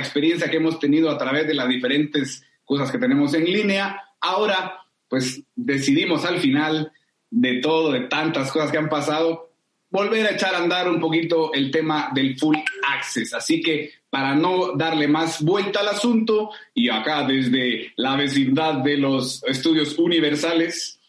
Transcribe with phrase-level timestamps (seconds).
[0.00, 4.80] experiencia que hemos tenido a través de las diferentes cosas que tenemos en línea, ahora
[5.08, 6.92] pues decidimos al final
[7.30, 9.50] de todo, de tantas cosas que han pasado,
[9.90, 13.34] volver a echar a andar un poquito el tema del full access.
[13.34, 18.96] Así que para no darle más vuelta al asunto, y acá desde la vecindad de
[18.96, 21.00] los estudios universales,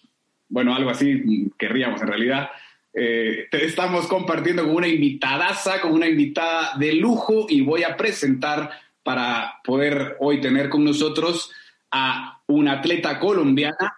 [0.50, 2.50] bueno, algo así querríamos en realidad,
[2.94, 7.96] eh, te estamos compartiendo con una invitadaza, con una invitada de lujo, y voy a
[7.96, 8.70] presentar
[9.04, 11.52] para poder hoy tener con nosotros
[11.92, 13.96] a una atleta colombiana,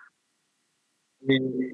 [1.28, 1.74] eh,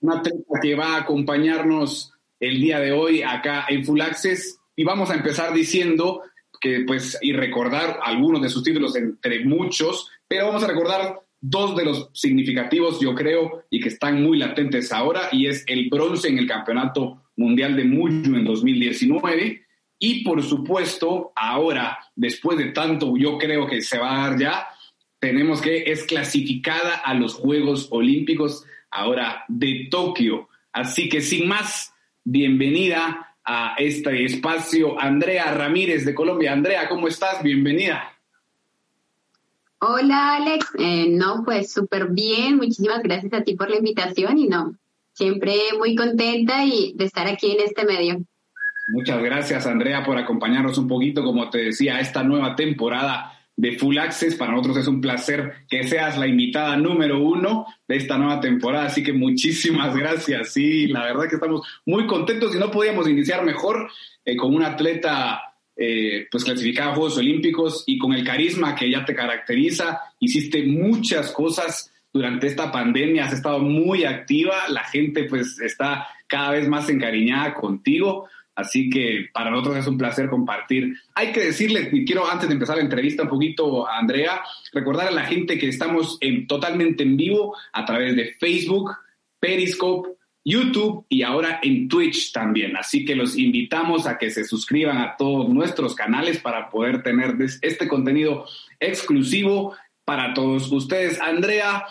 [0.00, 4.58] una atleta que va a acompañarnos el día de hoy acá en Full Access.
[4.76, 6.22] Y vamos a empezar diciendo
[6.60, 11.76] que pues y recordar algunos de sus títulos entre muchos, pero vamos a recordar dos
[11.76, 16.28] de los significativos yo creo y que están muy latentes ahora y es el bronce
[16.28, 19.62] en el Campeonato Mundial de Muyo en 2019
[19.98, 24.66] y por supuesto ahora después de tanto yo creo que se va a dar ya
[25.18, 30.48] tenemos que es clasificada a los Juegos Olímpicos ahora de Tokio.
[30.72, 36.52] Así que sin más, bienvenida a este espacio Andrea Ramírez de Colombia.
[36.52, 37.42] Andrea, ¿cómo estás?
[37.42, 38.13] Bienvenida.
[39.86, 44.46] Hola Alex, eh, no, pues súper bien, muchísimas gracias a ti por la invitación y
[44.46, 44.78] no,
[45.12, 48.24] siempre muy contenta y de estar aquí en este medio.
[48.88, 53.76] Muchas gracias Andrea por acompañarnos un poquito, como te decía, a esta nueva temporada de
[53.76, 54.36] Full Access.
[54.36, 58.86] Para nosotros es un placer que seas la invitada número uno de esta nueva temporada,
[58.86, 60.54] así que muchísimas gracias.
[60.54, 63.90] Sí, la verdad que estamos muy contentos y no podíamos iniciar mejor
[64.24, 65.42] eh, con una atleta
[65.76, 70.00] eh, pues clasificada a Juegos Olímpicos y con el carisma que ya te caracteriza.
[70.20, 76.52] Hiciste muchas cosas durante esta pandemia, has estado muy activa, la gente pues está cada
[76.52, 78.28] vez más encariñada contigo.
[78.54, 80.94] Así que para nosotros es un placer compartir.
[81.14, 85.08] Hay que decirle, y quiero antes de empezar la entrevista un poquito a Andrea, recordar
[85.08, 88.92] a la gente que estamos en, totalmente en vivo a través de Facebook,
[89.40, 90.10] Periscope,
[90.44, 92.76] YouTube y ahora en Twitch también.
[92.76, 97.36] Así que los invitamos a que se suscriban a todos nuestros canales para poder tener
[97.62, 98.46] este contenido
[98.78, 99.74] exclusivo
[100.04, 101.20] para todos ustedes.
[101.20, 101.86] Andrea,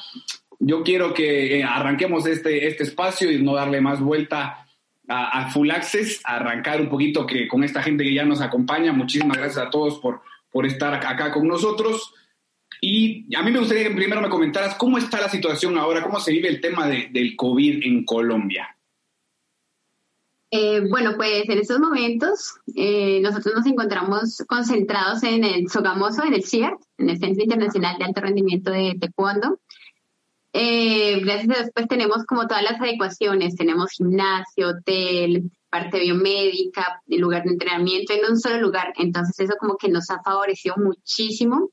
[0.59, 4.67] yo quiero que eh, arranquemos este, este espacio y no darle más vuelta
[5.07, 8.93] a, Full Access, arrancar un poquito que con esta gente que ya nos acompaña.
[8.93, 10.21] Muchísimas gracias a todos por,
[10.51, 12.13] por estar acá con nosotros.
[12.85, 16.19] Y a mí me gustaría que primero me comentaras cómo está la situación ahora, cómo
[16.19, 18.75] se vive el tema del COVID en Colombia.
[20.51, 26.33] Eh, bueno, pues en estos momentos eh, nosotros nos encontramos concentrados en el Sogamoso, en
[26.33, 29.61] el CIAR, en el Centro Internacional de Alto Rendimiento de Taekwondo.
[30.51, 37.01] Eh, gracias a Dios, pues tenemos como todas las adecuaciones, tenemos gimnasio, hotel, parte biomédica,
[37.07, 38.91] lugar de entrenamiento en un solo lugar.
[38.97, 41.69] Entonces eso como que nos ha favorecido muchísimo.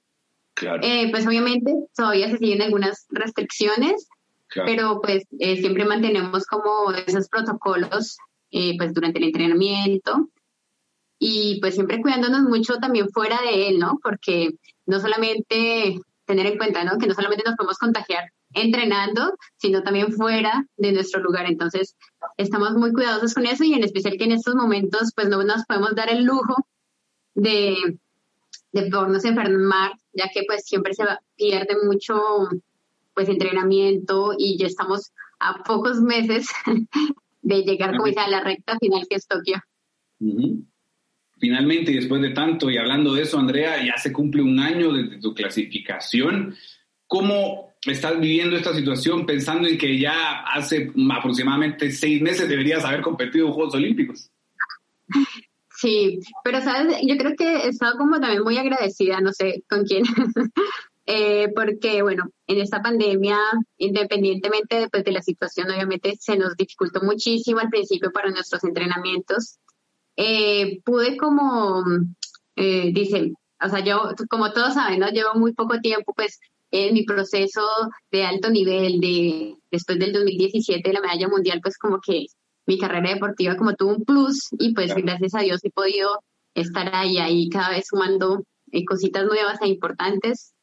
[0.60, 0.80] Claro.
[0.82, 4.08] Eh, pues obviamente todavía se siguen algunas restricciones,
[4.54, 8.18] pero pues eh, siempre mantenemos como esos protocolos
[8.50, 10.28] eh, pues durante el entrenamiento
[11.18, 13.98] y pues siempre cuidándonos mucho también fuera de él, ¿no?
[14.02, 14.50] Porque
[14.84, 16.98] no solamente tener en cuenta, ¿no?
[16.98, 21.46] Que no solamente nos podemos contagiar entrenando, sino también fuera de nuestro lugar.
[21.46, 21.96] Entonces,
[22.36, 25.64] estamos muy cuidadosos con eso y en especial que en estos momentos, pues no nos
[25.64, 26.54] podemos dar el lujo
[27.34, 27.98] de,
[28.72, 31.04] de podernos enfermar, ya que pues siempre se
[31.36, 32.14] pierde mucho
[33.14, 36.48] pues entrenamiento y ya estamos a pocos meses
[37.42, 39.60] de llegar como a la recta final que es Tokio.
[41.38, 45.18] Finalmente, después de tanto y hablando de eso, Andrea, ya se cumple un año desde
[45.20, 46.54] tu clasificación.
[47.06, 53.00] ¿Cómo estás viviendo esta situación pensando en que ya hace aproximadamente seis meses deberías haber
[53.00, 54.30] competido en Juegos Olímpicos.
[55.80, 59.84] Sí, pero sabes, yo creo que he estado como también muy agradecida, no sé con
[59.84, 60.04] quién,
[61.06, 63.38] eh, porque bueno, en esta pandemia,
[63.78, 69.56] independientemente después de la situación, obviamente se nos dificultó muchísimo al principio para nuestros entrenamientos.
[70.16, 71.82] Eh, pude como,
[72.56, 73.34] eh, dicen,
[73.64, 75.08] o sea, yo, como todos saben, ¿no?
[75.08, 76.40] Llevo muy poco tiempo pues
[76.70, 77.62] en mi proceso
[78.10, 82.26] de alto nivel de después del 2017 de la medalla mundial, pues como que
[82.70, 86.22] mi carrera deportiva como tuvo un plus y pues gracias a Dios he podido
[86.54, 90.54] estar ahí, ahí cada vez sumando eh, cositas nuevas e importantes.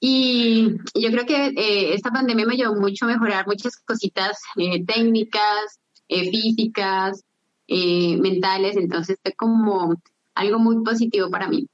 [0.00, 4.84] Y yo creo que eh, esta pandemia me ayudó mucho a mejorar muchas cositas eh,
[4.84, 5.78] técnicas,
[6.08, 7.22] físicas,
[7.68, 9.94] mentales, entonces fue como
[10.34, 11.68] algo muy positivo para mí.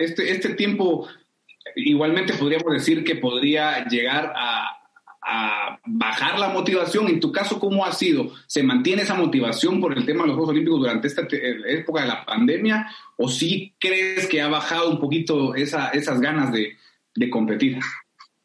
[0.00, 1.06] Este, este tiempo
[1.76, 4.79] igualmente podríamos decir que podría llegar a,
[5.86, 7.08] bajar la motivación.
[7.08, 8.30] En tu caso, ¿cómo ha sido?
[8.46, 12.08] ¿Se mantiene esa motivación por el tema de los Juegos Olímpicos durante esta época de
[12.08, 12.90] la pandemia?
[13.16, 16.76] ¿O sí crees que ha bajado un poquito esa, esas ganas de,
[17.30, 17.78] competir?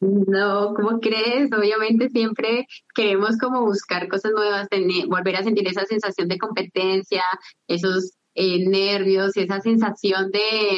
[0.02, 1.50] No, ¿cómo crees?
[1.54, 4.68] Obviamente siempre queremos como buscar cosas nuevas,
[5.08, 7.24] volver a sentir esa sensación de competencia,
[7.68, 10.78] esos eh, nervios, esa sensación de,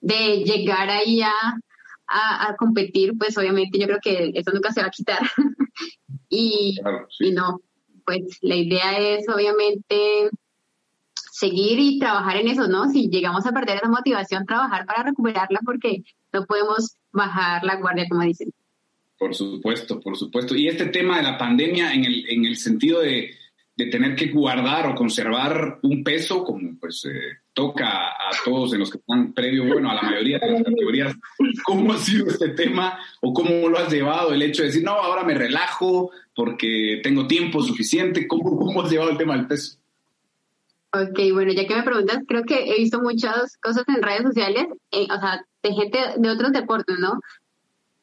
[0.00, 1.32] de llegar ahí a,
[2.08, 5.20] a, competir, pues obviamente yo creo que eso nunca se va a quitar.
[6.28, 6.78] y,
[7.20, 7.60] y no,
[8.04, 10.30] pues la idea es obviamente
[11.32, 12.88] seguir y trabajar en eso, ¿no?
[12.88, 18.06] Si llegamos a perder esa motivación, trabajar para recuperarla porque no podemos bajar la guardia,
[18.08, 18.52] como dicen.
[19.18, 20.54] Por supuesto, por supuesto.
[20.54, 23.34] Y este tema de la pandemia en el, en el sentido de,
[23.76, 28.80] de tener que guardar o conservar un peso, como pues eh, toca a todos en
[28.80, 31.14] los que están previo, bueno, a la mayoría de las categorías,
[31.62, 34.92] ¿cómo ha sido este tema o cómo lo has llevado el hecho de decir, no,
[34.92, 38.26] ahora me relajo porque tengo tiempo suficiente?
[38.26, 39.76] ¿Cómo, cómo has llevado el tema del peso?
[40.92, 44.66] Ok, bueno, ya que me preguntas, creo que he visto muchas cosas en redes sociales,
[44.90, 47.20] eh, o sea, de gente de otros deportes, ¿no?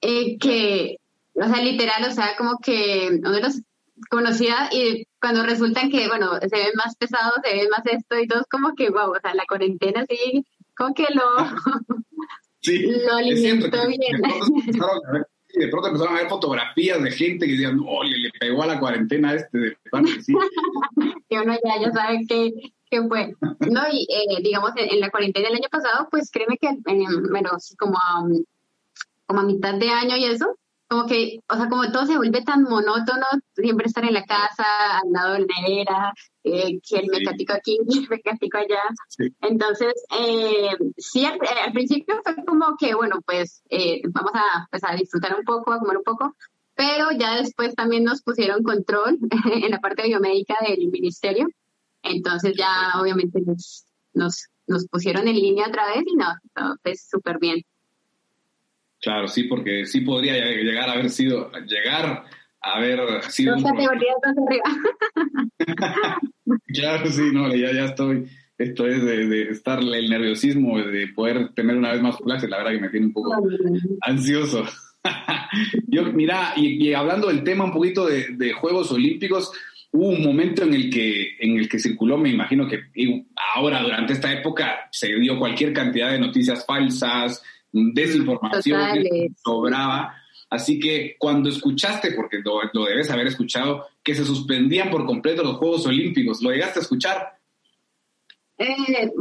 [0.01, 0.97] Eh, que,
[1.33, 3.61] o sea, literal, o sea, como que uno los
[4.09, 8.27] conocía y cuando resultan que, bueno, se ven más pesados, se ven más esto y
[8.27, 10.45] todo, como que, wow, o sea, la cuarentena sí,
[10.75, 11.23] como que lo,
[12.61, 14.21] sí, lo alimentó bien.
[15.55, 18.79] De pronto, empezaron a ver fotografías de gente que decían, oh, le, pegó a la
[18.79, 19.77] cuarentena este de
[20.23, 20.33] sí.
[21.29, 22.51] y uno ya, ya sabe que,
[22.89, 23.35] que fue.
[23.69, 27.75] No, y eh, digamos, en, la cuarentena del año pasado, pues créeme que, eh, menos
[27.77, 28.23] como a,
[29.27, 30.57] como a mitad de año y eso,
[30.93, 33.25] como que, o sea, como todo se vuelve tan monótono,
[33.55, 36.13] siempre estar en la casa, al lado de la nevera,
[36.43, 38.81] eh, que el mecático aquí, el mecático allá.
[39.41, 41.39] Entonces, eh, sí, al,
[41.73, 45.79] principio fue como que, bueno, pues eh, vamos a, pues, a disfrutar un poco, a
[45.79, 46.35] comer un poco,
[46.75, 49.17] pero ya después también nos pusieron control
[49.51, 51.47] en la parte biomédica del ministerio.
[52.03, 57.07] Entonces ya obviamente nos, nos, nos pusieron en línea otra vez y no, todo pues
[57.09, 57.63] súper bien.
[59.03, 62.23] Claro, sí, porque sí podría llegar a haber sido, llegar
[62.61, 63.55] a haber sido...
[63.55, 64.63] Dos categorías arriba.
[66.67, 71.53] claro, sí, no, ya, ya estoy, esto es de, de, estar el nerviosismo, de poder
[71.53, 73.35] tener una vez más clases, la verdad que me tiene un poco
[74.01, 74.63] ansioso.
[75.87, 79.51] Yo, mira, y, hablando del tema un poquito de, de, Juegos Olímpicos,
[79.91, 82.85] hubo un momento en el que en el que circuló, me imagino que
[83.53, 88.81] ahora durante esta época se dio cualquier cantidad de noticias falsas, desinformación
[89.43, 90.15] sobraba.
[90.49, 95.57] Así que cuando escuchaste, porque lo, debes haber escuchado, que se suspendían por completo los
[95.57, 97.39] Juegos Olímpicos, ¿lo llegaste a escuchar?
[98.59, 99.11] Eh,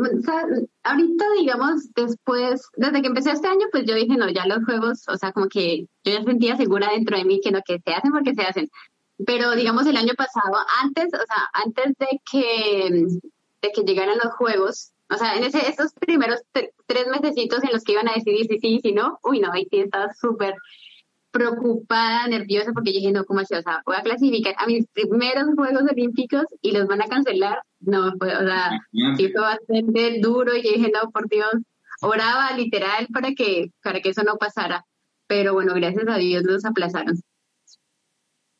[0.82, 5.08] ahorita, digamos, después, desde que empecé este año, pues yo dije, no, ya los juegos,
[5.08, 7.94] o sea, como que yo ya sentía segura dentro de mí que no, que se
[7.94, 8.68] hacen porque se hacen.
[9.26, 13.06] Pero, digamos, el año pasado, antes, o sea, antes de que,
[13.62, 17.84] de que llegaran los juegos, o sea, en ese, esos primeros tres mesecitos en los
[17.84, 20.54] que iban a decidir si sí y si no, uy, no, ahí sí estaba súper
[21.30, 23.54] preocupada, nerviosa, porque yo dije, no, ¿cómo así?
[23.54, 27.62] O sea, voy a clasificar a mis primeros Juegos Olímpicos y los van a cancelar.
[27.80, 28.70] No, pues, o sea,
[29.16, 31.52] sí fue bastante duro y yo dije, no, por Dios,
[32.02, 34.84] oraba literal para que, para que eso no pasara.
[35.26, 37.16] Pero bueno, gracias a Dios los aplazaron.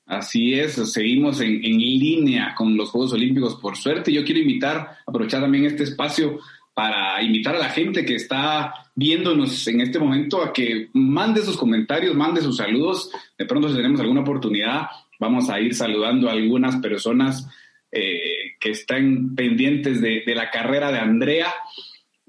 [0.07, 4.13] Así es, seguimos en, línea con los Juegos Olímpicos, por suerte.
[4.13, 6.41] Yo quiero invitar, aprovechar también este espacio
[6.75, 11.57] para invitar a la gente que está viéndonos en este momento a que mande sus
[11.57, 13.11] comentarios, mande sus saludos.
[13.39, 14.87] De pronto, si tenemos alguna oportunidad,
[15.21, 17.49] vamos a ir saludando a algunas personas
[17.93, 21.53] eh, que están pendientes de, la carrera de Andrea,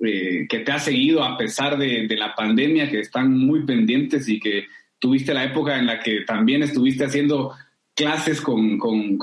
[0.01, 4.39] eh, que te ha seguido a pesar de la pandemia, que están muy pendientes y
[4.39, 4.67] que
[5.03, 7.53] tuviste la época en la que también estuviste haciendo
[7.95, 8.79] clases con,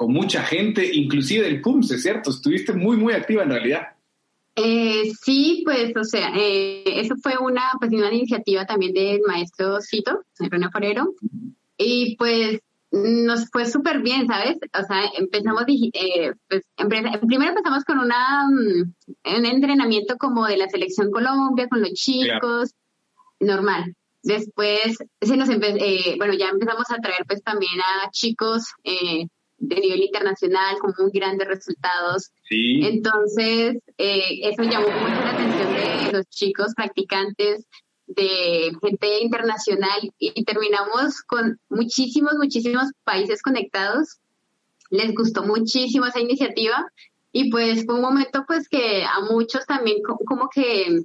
[0.09, 2.31] mucha gente, inclusive del PUMS, ¿es cierto?
[2.31, 3.89] Estuviste muy, muy activa en realidad.
[4.57, 9.81] Eh, sí, pues, o sea, eh, eso fue una, pues, una iniciativa también del maestro
[9.81, 11.15] Cito, René Forero,
[11.77, 12.61] y pues
[12.93, 14.57] nos fue súper bien, ¿sabes?
[14.79, 20.69] O sea, empezamos, eh, pues, primero empezamos con una, mm, un entrenamiento como de la
[20.69, 22.75] selección Colombia, con los chicos,
[23.39, 23.95] normal.
[24.23, 29.27] Después, se nos eh, bueno, ya empezamos a traer pues también a chicos eh,
[29.59, 32.31] de nivel internacional con muy grandes resultados.
[32.49, 32.81] Sí.
[32.85, 37.67] Entonces, eh, eso llamó mucho la atención de los chicos practicantes,
[38.07, 44.19] de gente internacional y terminamos con muchísimos, muchísimos países conectados.
[44.91, 46.91] Les gustó muchísimo esa iniciativa
[47.33, 51.03] y pues fue un momento pues que a muchos también como que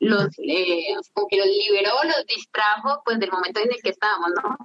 [0.00, 4.30] los, eh, como que los liberó, los distrajo, pues del momento en el que estábamos,
[4.42, 4.56] ¿no?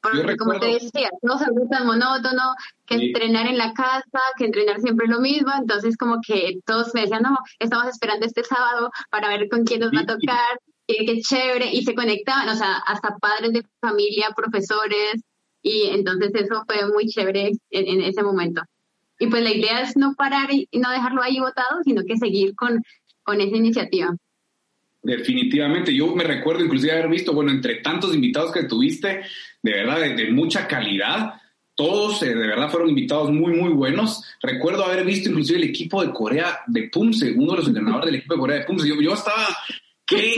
[0.00, 2.54] Porque como te decía, no se tan monótono,
[2.86, 7.02] que entrenar en la casa, que entrenar siempre lo mismo, entonces como que todos me
[7.02, 11.20] decían, no, estamos esperando este sábado para ver con quién nos va a tocar, qué,
[11.20, 15.20] chévere, y se conectaban, o sea, hasta padres de familia, profesores,
[15.62, 18.62] y entonces eso fue muy chévere en, ese momento.
[19.18, 22.54] Y pues la idea es no parar y no dejarlo ahí votado, sino que seguir
[22.54, 22.80] con,
[23.24, 24.14] con esa iniciativa.
[25.08, 29.22] Definitivamente, yo me recuerdo inclusive haber visto, bueno, entre tantos invitados que tuviste,
[29.62, 31.32] de verdad, de, mucha calidad,
[31.74, 34.22] todos eh, de verdad fueron invitados muy, muy buenos.
[34.42, 38.16] Recuerdo haber visto inclusive el equipo de Corea de Pumse, uno de los entrenadores del
[38.16, 38.86] equipo de Corea de Pumse.
[38.86, 39.48] Yo, yo estaba,
[40.04, 40.34] ¿qué?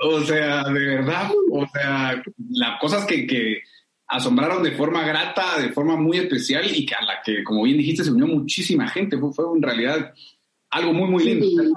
[0.00, 3.58] O sea, de verdad, o sea, las cosas que, que
[4.06, 7.76] asombraron de forma grata, de forma muy especial y que a la que, como bien
[7.76, 9.18] dijiste, se unió muchísima gente.
[9.18, 10.14] Fue, fue en realidad
[10.70, 11.46] algo muy, muy lindo.
[11.46, 11.72] Sí,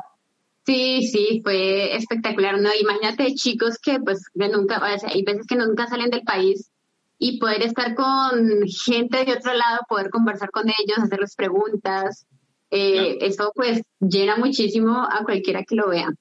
[0.66, 2.70] sí, fue espectacular, ¿no?
[2.80, 6.72] Imagínate chicos que pues nunca, hay veces que nunca salen del país
[7.20, 12.26] y poder estar con gente de otro lado, poder conversar con ellos, hacerles preguntas,
[12.72, 16.12] eh, eso pues llena muchísimo a cualquiera que lo vea.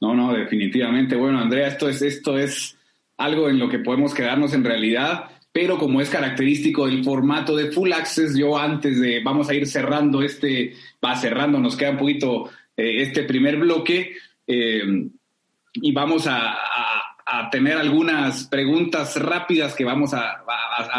[0.00, 1.16] No, no, definitivamente.
[1.16, 2.76] Bueno, Andrea, esto es, esto es
[3.16, 7.72] algo en lo que podemos quedarnos en realidad pero como es característico del formato de
[7.72, 10.74] Full Access, yo antes de, vamos a ir cerrando este,
[11.04, 14.12] va cerrando, nos queda un poquito eh, este primer bloque
[14.46, 15.08] eh,
[15.74, 16.56] y vamos a,
[17.50, 20.44] tener algunas preguntas rápidas que vamos a,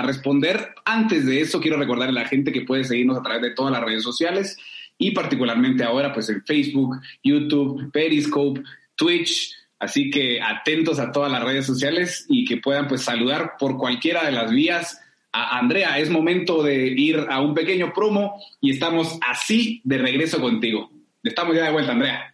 [0.03, 0.73] responder.
[0.83, 3.71] Antes de eso, quiero recordarle a la gente que puede seguirnos a través de todas
[3.71, 4.57] las redes sociales
[4.97, 8.61] y particularmente ahora pues en Facebook, YouTube, Periscope,
[8.95, 13.77] Twitch, Así que atentos a todas las redes sociales y que puedan pues saludar por
[13.77, 15.98] cualquiera de las vías a Andrea.
[16.00, 20.91] Es momento de ir a un pequeño promo y estamos así de regreso contigo.
[21.24, 22.33] Estamos ya de vuelta, Andrea.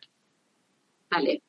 [1.09, 1.41] Vale.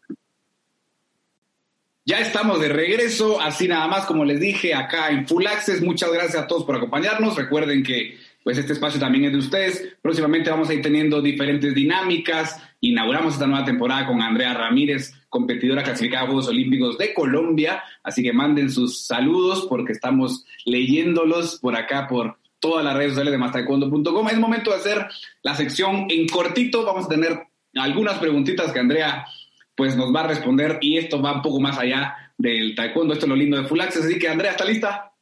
[2.05, 5.83] Ya estamos de regreso, así nada más como les dije acá en Full Access.
[5.83, 7.37] Muchas gracias a todos por acompañarnos.
[7.37, 9.97] Recuerden que pues este espacio también es de ustedes.
[10.01, 12.63] Próximamente vamos a ir teniendo diferentes dinámicas.
[12.81, 17.83] Inauguramos esta nueva temporada con Andrea Ramírez, competidora clasificada a Juegos Olímpicos de Colombia.
[18.03, 23.33] Así que manden sus saludos porque estamos leyéndolos por acá por todas las redes sociales
[23.33, 24.29] de mastaekwondo.com.
[24.29, 25.07] Es momento de hacer
[25.43, 26.85] la sección en cortito.
[26.85, 27.39] Vamos a tener
[27.75, 29.27] algunas preguntitas que Andrea
[29.75, 33.13] pues nos va a responder y esto va un poco más allá del taekwondo.
[33.13, 34.05] Esto es lo lindo de Full Access.
[34.05, 35.13] Así que Andrea, ¿está lista?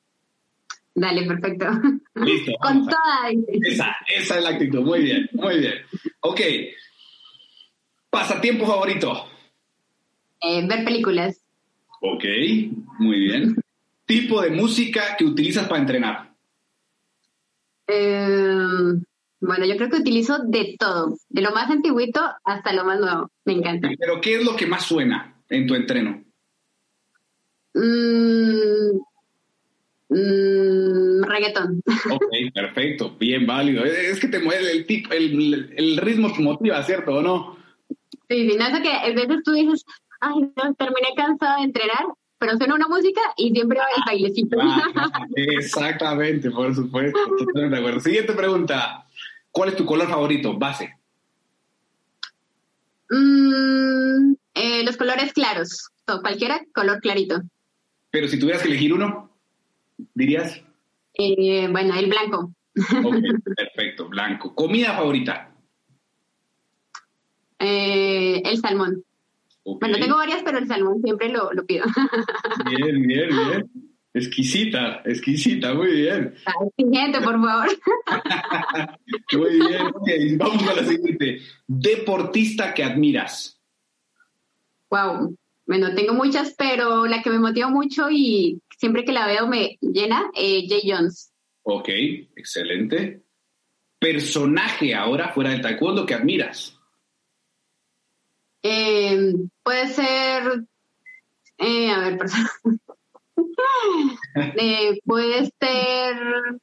[0.94, 1.66] Dale, perfecto.
[2.14, 2.52] Listo.
[2.60, 3.30] Con toda.
[3.62, 4.80] Esa, esa es la actitud.
[4.80, 5.74] Muy bien, muy bien.
[6.20, 6.40] Ok.
[8.10, 9.28] Pasatiempo favorito.
[10.46, 11.40] Eh, ver películas.
[12.00, 12.24] Ok,
[12.98, 13.56] muy bien.
[14.06, 16.34] Tipo de música que utilizas para entrenar.
[17.86, 18.28] Eh,
[19.40, 23.30] bueno, yo creo que utilizo de todo, de lo más antiguito hasta lo más nuevo.
[23.44, 23.90] Me encanta.
[23.98, 26.22] Pero ¿qué es lo que más suena en tu entreno?
[27.74, 28.98] Mm,
[30.14, 31.82] Mm, reggaetón.
[32.10, 33.84] Ok, perfecto, bien válido.
[33.84, 37.56] Es que te mueve el, tipo, el, el, ritmo te motiva, ¿cierto o no?
[38.28, 39.84] Sí, sí, no es que a veces tú dices,
[40.24, 42.06] ay, no, terminé cansada de entrenar,
[42.38, 44.56] pero suena una música y siempre va el ah, bailecito.
[45.36, 48.00] exactamente, por supuesto, totalmente de acuerdo.
[48.00, 49.06] Siguiente pregunta,
[49.50, 50.96] ¿cuál es tu color favorito, base?
[53.10, 55.90] Mm, eh, los colores claros,
[56.22, 57.42] cualquiera color clarito.
[58.10, 59.34] Pero si tuvieras que elegir uno
[60.14, 60.60] dirías?
[61.14, 62.52] Eh, bueno, el blanco.
[63.56, 64.54] perfecto, blanco.
[64.54, 65.54] ¿Comida favorita?
[67.58, 69.04] Eh, el salmón.
[69.64, 71.86] Bueno, tengo varias, pero el salmón siempre lo, pido.
[72.68, 73.70] Bien, bien, bien.
[74.12, 76.34] Exquisita, exquisita, muy bien.
[76.76, 77.68] Siguiente, por favor.
[79.32, 79.58] muy
[80.04, 81.40] bien, vamos a la siguiente.
[81.66, 83.60] Deportista que admiras.
[84.90, 85.36] Wow.
[85.66, 89.78] Bueno, tengo muchas, pero la que me motiva mucho y siempre que la veo me
[89.80, 91.32] llena, eh, Jay Jones.
[91.62, 91.88] Ok,
[92.36, 93.22] excelente.
[93.98, 96.73] Personaje ahora fuera del taekwondo que admiras.
[98.66, 100.64] Em, puede ser,
[101.58, 102.50] eh, a ver, persona.
[104.56, 106.16] eh, puede ser,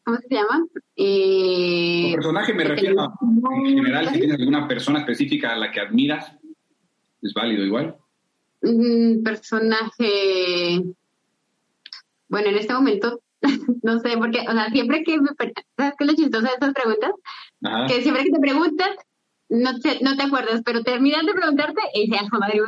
[0.03, 0.65] ¿cómo se llama?
[0.95, 3.13] Eh, personaje me refiero a,
[3.67, 6.33] en general, si tienes alguna persona específica a la que admiras,
[7.21, 7.95] es válido igual.
[9.23, 10.81] Personaje,
[12.29, 13.21] bueno, en este momento,
[13.83, 15.29] no sé, porque, o sea, siempre que me...
[15.77, 17.11] ¿Sabes qué es lo chistoso de estas preguntas?
[17.87, 18.89] Que siempre que te preguntan,
[19.51, 22.61] no te, no te acuerdas, pero terminan de preguntarte y dices, ah, madre.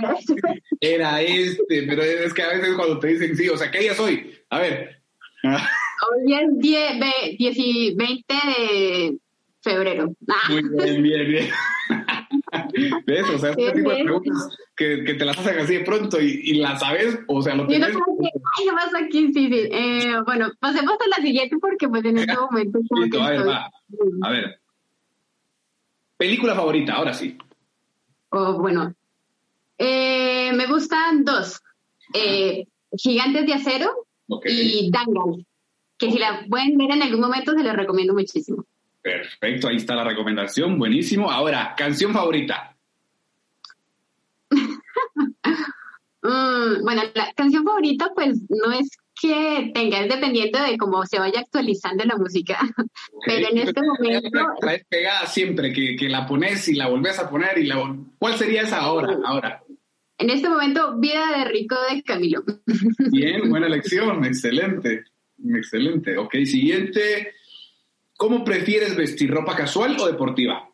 [0.82, 3.96] Era este, pero es que a veces cuando te dicen sí, o sea, ¿qué día
[3.96, 4.34] soy?
[4.50, 5.02] A ver.
[5.44, 9.18] Hoy es 10, 20 de
[9.62, 10.14] febrero.
[10.50, 11.50] Muy bien, bien, bien.
[13.06, 13.30] ¿Ves?
[13.30, 16.42] O sea, este tipo de preguntas que, que, te las hacen así de pronto y,
[16.44, 17.96] y las sabes, o sea, lo tenés.
[17.96, 19.32] Ay, ¿qué pasa aquí?
[19.34, 19.70] Sí, sí.
[19.72, 22.80] Eh, bueno, pasemos a la siguiente porque pues en este momento...
[22.96, 23.72] Listo, a ver, va.
[24.24, 24.63] A ver.
[26.24, 27.38] Película favorita, ahora sí.
[28.30, 28.96] Oh, bueno.
[29.78, 31.62] Eh, me gustan dos.
[32.14, 32.66] Eh,
[32.96, 34.08] Gigantes de Acero
[34.46, 35.46] y Dangal.
[35.98, 38.64] Que si la pueden ver en algún momento, se les recomiendo muchísimo.
[39.02, 41.30] Perfecto, ahí está la recomendación, buenísimo.
[41.30, 42.74] Ahora, canción favorita.
[46.26, 51.20] Mm, bueno, la canción favorita pues no es que tenga, es dependiendo de cómo se
[51.20, 52.60] vaya actualizando la música.
[53.26, 54.40] Pero en este momento...
[54.62, 57.96] La es pegada siempre, que, que, la pones y la volvés a poner y la...
[58.20, 59.18] ¿Cuál sería esa ahora?
[59.26, 59.64] ahora?
[60.18, 62.44] En este momento, Vida de Rico de Camilo.
[63.12, 65.04] Bien, buena elección, excelente,
[65.44, 66.18] excelente.
[66.18, 67.34] Ok, siguiente.
[68.16, 70.70] ¿Cómo prefieres vestir ropa casual o deportiva?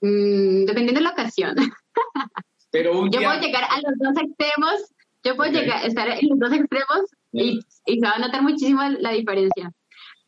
[0.00, 1.56] Mm, dependiendo de la ocasión.
[2.70, 6.52] Pero Yo puedo llegar a los dos extremos, yo puedo llegar, estar en los dos
[6.52, 7.00] extremos
[7.32, 9.72] y, se va a notar muchísimo la diferencia.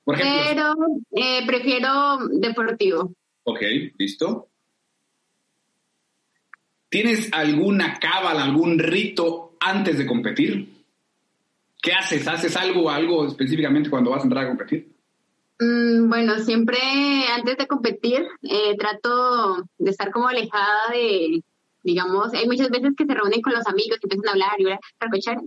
[0.04, 0.74] Pero
[1.12, 3.14] eh, prefiero deportivo.
[3.44, 3.60] Ok,
[3.98, 4.48] listo.
[6.88, 10.84] ¿Tienes alguna cábala, algún rito antes de competir?
[11.80, 12.28] ¿Qué haces?
[12.28, 14.92] ¿Haces algo, algo específicamente cuando vas a entrar a competir?
[15.58, 16.78] Mm, bueno, siempre
[17.34, 21.42] antes de competir eh, trato de estar como alejada de,
[21.82, 24.70] digamos, hay muchas veces que se reúnen con los amigos y empiezan a hablar y
[24.70, 24.78] a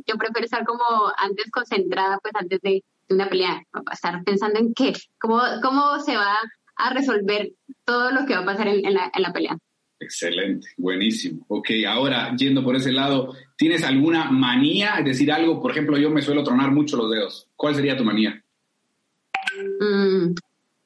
[0.05, 0.83] Yo prefiero estar como
[1.17, 6.37] antes concentrada, pues antes de, una pelea, estar pensando en qué, cómo, cómo se va
[6.77, 7.51] a resolver
[7.85, 9.57] todo lo que va a pasar en, la, en la pelea.
[9.99, 11.45] Excelente, buenísimo.
[11.47, 14.95] Ok, ahora yendo por ese lado, ¿tienes alguna manía?
[14.99, 17.47] Es decir, algo, por ejemplo, yo me suelo tronar mucho los dedos.
[17.55, 18.43] ¿Cuál sería tu manía?
[19.79, 20.33] Mm,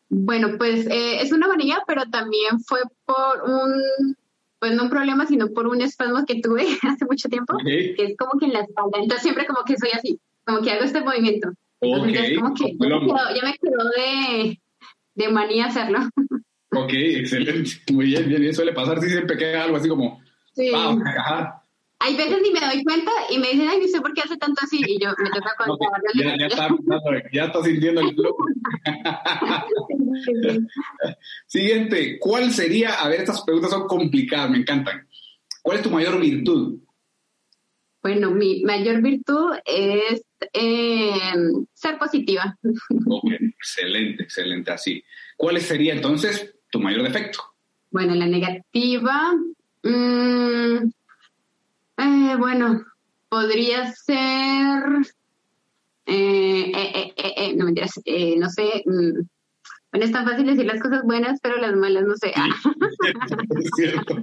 [0.10, 4.16] bueno, pues eh, es una manía, pero también fue por un,
[4.60, 8.18] pues no un problema, sino por un espasmo que tuve hace mucho tiempo, que es
[8.18, 9.00] como que en la espalda.
[9.00, 11.50] Entonces siempre como que soy así, como que hago este movimiento.
[11.82, 14.60] Entonces como que ya me quedó, de,
[15.16, 16.00] de manía hacerlo.
[16.72, 17.72] Ok, excelente.
[17.92, 18.54] Muy bien, bien, bien.
[18.54, 20.22] Suele pasar si siempre queda algo así como.
[20.54, 20.72] Sí.
[22.02, 24.38] Hay veces ni me doy cuenta y me dicen, ay, no sé por qué hace
[24.38, 24.82] tanto así.
[24.88, 25.90] Y yo me toca contar.
[26.16, 26.70] ya, ya, está,
[27.34, 28.38] ya está sintiendo el flow.
[31.48, 32.94] Siguiente, ¿cuál sería?
[32.94, 35.06] A ver, estas preguntas son complicadas, me encantan.
[35.62, 36.80] ¿Cuál es tu mayor virtud?
[38.02, 41.12] Bueno, mi mayor virtud es eh,
[41.74, 42.58] ser positiva.
[43.08, 45.04] Ok, excelente, excelente, así.
[45.36, 47.40] ¿Cuál sería entonces tu mayor defecto?
[47.92, 49.34] Bueno, la negativa,
[49.84, 50.90] mmm,
[52.00, 52.84] eh, bueno,
[53.30, 54.84] podría ser,
[56.06, 57.94] eh, eh, eh no mentiras,
[58.38, 59.22] no sé, mmm,
[59.92, 62.32] bueno, es tan fácil decir las cosas buenas, pero las malas no sé.
[63.58, 64.16] es cierto.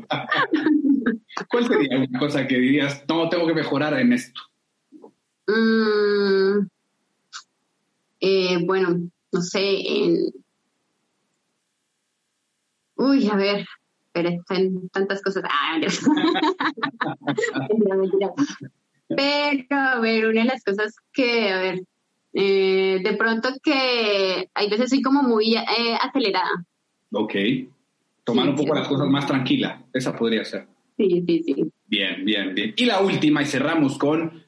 [1.51, 4.41] ¿Cuál sería una cosa que dirías, no, tengo que mejorar en esto?
[5.49, 6.67] Mm,
[8.65, 10.33] bueno, no sé, en
[12.97, 13.67] Uy, a ver,
[14.17, 15.45] pero están tantas cosas.
[15.47, 15.79] Ah,
[19.09, 21.83] Pero, a ver, una de las cosas que, a ver,
[22.33, 26.65] eh, de pronto que hay veces soy como muy eh, acelerada.
[27.13, 27.35] Ok.
[28.25, 29.85] Tomar un poco las cosas más tranquila.
[29.93, 30.67] Esa podría ser.
[30.97, 31.71] Sí, sí, sí.
[31.87, 32.73] Bien, bien, bien.
[32.75, 34.43] Y la última, y cerramos con,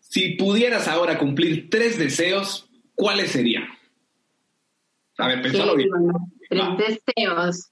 [0.00, 3.68] si pudieras ahora cumplir tres deseos, ¿cuáles serían?
[5.18, 5.88] A ver, pensalo bien.
[6.50, 7.71] Tres deseos.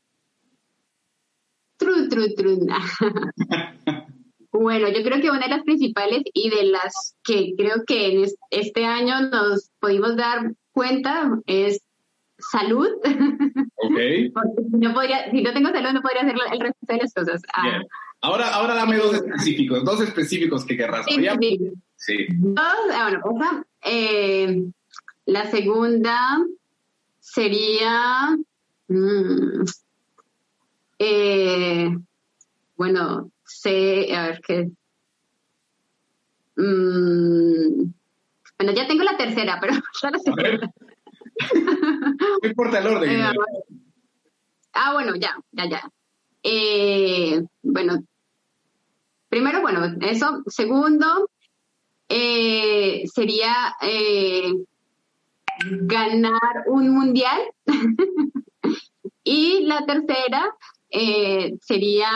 [1.80, 2.58] Tru, tru, tru.
[4.52, 8.26] bueno, yo creo que una de las principales y de las que creo que en
[8.50, 11.80] este año nos pudimos dar cuenta es
[12.38, 12.88] salud.
[13.76, 13.98] Ok.
[14.34, 17.14] Porque si no, podría, si no tengo salud, no podría hacer el resto de las
[17.14, 17.42] cosas.
[17.52, 17.80] Ah.
[18.20, 21.06] Ahora, ahora dame dos específicos, dos específicos que querrás.
[21.06, 21.16] Sí,
[21.96, 22.26] sí.
[22.28, 22.62] Dos,
[22.92, 24.62] ah, bueno, eh,
[25.24, 26.38] la segunda
[27.18, 28.36] sería
[28.90, 29.64] Mm.
[31.02, 31.96] Eh,
[32.76, 34.70] bueno, sé, a ver qué.
[36.56, 37.90] Mm,
[38.58, 40.72] bueno, ya tengo la tercera, pero la segunda.
[42.42, 43.10] No importa el orden.
[43.10, 43.32] Eh,
[44.74, 45.90] ah, bueno, ya, ya, ya.
[46.42, 48.04] Eh, bueno,
[49.30, 50.42] primero, bueno, eso.
[50.48, 51.30] Segundo,
[52.06, 53.74] sería
[55.64, 57.40] ganar un mundial.
[59.22, 60.56] Y la tercera
[60.90, 62.10] eh, sería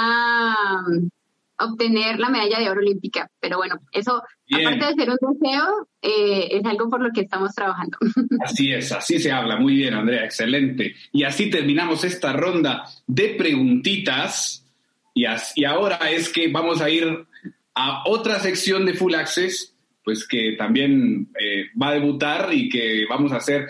[1.58, 3.30] obtener la medalla de oro olímpica.
[3.40, 7.54] Pero bueno, eso, aparte de ser un deseo, eh, es algo por lo que estamos
[7.54, 7.96] trabajando.
[8.44, 9.56] Así es, así se habla.
[9.56, 10.94] Muy bien, Andrea, excelente.
[11.12, 14.66] Y así terminamos esta ronda de preguntitas.
[15.14, 17.26] Y, y ahora es que vamos a ir
[17.74, 23.04] a otra sección de Full Access, pues que también eh, va a debutar y que
[23.08, 23.68] vamos a hacer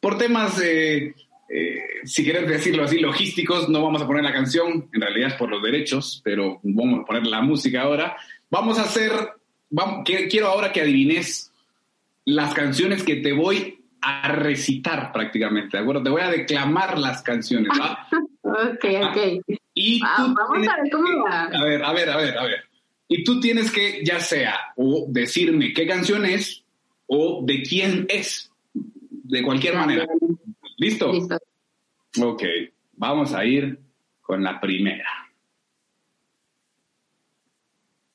[0.00, 1.14] por temas de
[1.54, 5.34] eh, si quieres decirlo así, logísticos, no vamos a poner la canción, en realidad es
[5.34, 8.16] por los derechos, pero vamos a poner la música ahora.
[8.48, 9.12] Vamos a hacer,
[9.68, 11.52] vamos, quiero ahora que adivines
[12.24, 16.02] las canciones que te voy a recitar prácticamente, ¿de acuerdo?
[16.02, 18.08] Te voy a declamar las canciones, ¿va?
[18.42, 19.56] ok, ok.
[19.74, 21.42] Y vamos a ver cómo va.
[21.42, 22.64] A ver, a ver, a ver, a ver.
[23.08, 26.64] Y tú tienes que, ya sea, o decirme qué canción es,
[27.06, 30.06] o de quién es, de cualquier manera.
[30.82, 31.12] ¿Listo?
[31.12, 31.38] Listo.
[32.20, 32.42] Ok,
[32.94, 33.78] vamos a ir
[34.20, 35.08] con la primera.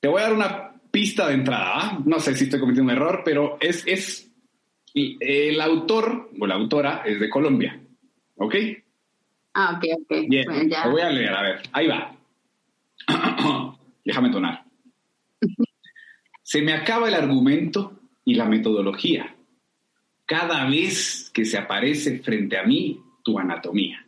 [0.02, 1.72] Te voy a dar una pista de entrada.
[1.76, 2.00] ¿ah?
[2.04, 4.30] No sé si estoy cometiendo un error, pero es, es
[4.94, 7.80] el autor o la autora es de Colombia.
[8.36, 8.56] ¿Ok?
[9.54, 10.28] Ah, ok, ok.
[10.28, 12.18] Bien, te voy a leer, a ver, ahí va.
[14.04, 14.66] Déjame tonar.
[16.44, 19.37] Se me acaba el argumento y la metodología
[20.28, 24.06] cada vez que se aparece frente a mí tu anatomía.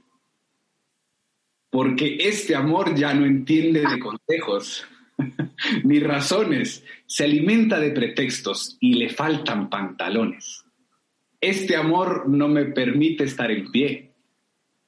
[1.72, 4.86] Porque este amor ya no entiende de consejos
[5.84, 10.66] ni razones, se alimenta de pretextos y le faltan pantalones.
[11.40, 14.12] Este amor no me permite estar en pie,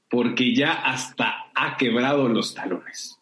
[0.10, 3.17] porque ya hasta ha quebrado los talones.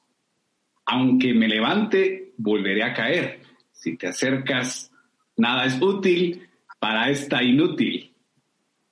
[0.85, 3.41] Aunque me levante, volveré a caer.
[3.71, 4.91] Si te acercas,
[5.37, 7.98] nada es útil, para esta inútil.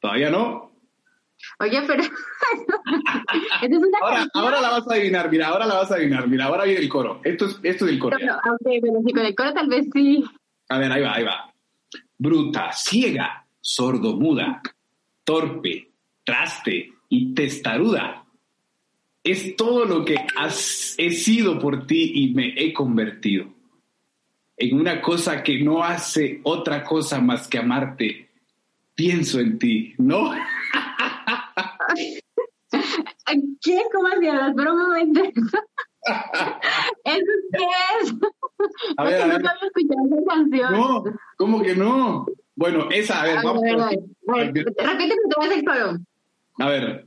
[0.08, 0.72] ¿Todavía no?
[1.60, 2.02] Oye, pero...
[4.02, 6.80] ahora, ahora, la vas a adivinar, mira, ahora la vas a adivinar, mira, ahora viene
[6.80, 7.20] el coro.
[7.26, 8.18] Esto es, esto es el coro.
[8.18, 10.24] No, pero si con el coro tal vez sí.
[10.70, 11.54] A ver, ahí va, ahí va.
[12.18, 14.62] Bruta, ciega, sordo-muda,
[15.26, 15.92] torpe,
[16.24, 18.24] traste y testaruda.
[19.26, 23.54] Es todo lo que has, he sido por ti y me he convertido
[24.56, 28.27] en una cosa que no hace otra cosa más que amarte,
[28.98, 30.32] pienso en ti, ¿no?
[33.62, 33.82] ¿Qué?
[33.94, 34.28] ¿Cómo así?
[34.56, 35.22] Pero un momento.
[37.06, 37.68] ¿Eso qué
[38.02, 38.14] es?
[38.98, 39.42] A ver, a ver.
[40.72, 41.04] No,
[41.38, 42.26] ¿cómo que no?
[42.56, 43.62] Bueno, esa, a ver, vamos.
[43.62, 43.90] A ver, a
[44.34, 44.54] ver.
[44.54, 45.98] Repíteme todo el coro.
[46.60, 47.06] A ver.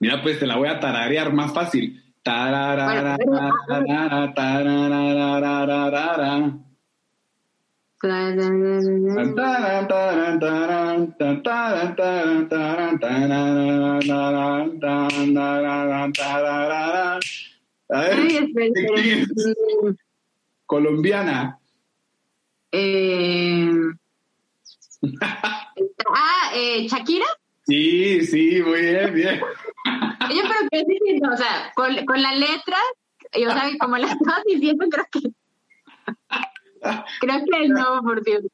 [0.00, 2.04] Mira, pues te la voy a tararear más fácil.
[20.66, 21.58] Colombiana.
[22.70, 23.70] Eh...
[26.14, 27.26] ah, eh, Shakira.
[27.66, 29.40] Sí, sí, muy bien, bien.
[30.30, 31.30] Oye, pero ¿qué diciendo?
[31.32, 32.78] O sea, con, con la letra,
[33.34, 35.20] yo sabía como la estaba diciendo, creo que.
[37.20, 38.44] Creo que no, por Dios.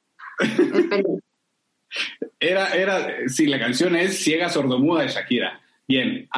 [2.40, 5.60] Era, era, sí, la canción es Ciega Sordomuda de Shakira.
[5.87, 6.28] Bien,